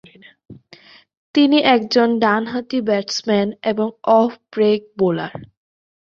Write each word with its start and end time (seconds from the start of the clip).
তিনি 1.35 1.57
একজন 1.75 2.07
ডানহাতি 2.19 2.79
ব্যাটসম্যান 2.81 3.47
এবং 3.63 3.87
অফ 4.19 4.31
ব্রেক 4.51 4.81
বোলার। 4.97 5.33